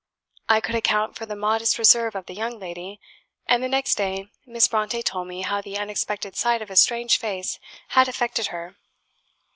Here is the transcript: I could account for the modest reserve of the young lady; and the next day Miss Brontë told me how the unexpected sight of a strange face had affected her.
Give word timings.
I 0.49 0.61
could 0.61 0.73
account 0.73 1.15
for 1.15 1.27
the 1.27 1.35
modest 1.35 1.77
reserve 1.77 2.15
of 2.15 2.25
the 2.25 2.33
young 2.33 2.59
lady; 2.59 2.99
and 3.45 3.61
the 3.63 3.67
next 3.67 3.93
day 3.93 4.29
Miss 4.47 4.67
Brontë 4.67 5.03
told 5.03 5.27
me 5.27 5.43
how 5.43 5.61
the 5.61 5.77
unexpected 5.77 6.35
sight 6.35 6.63
of 6.63 6.71
a 6.71 6.75
strange 6.75 7.19
face 7.19 7.59
had 7.89 8.07
affected 8.07 8.47
her. 8.47 8.75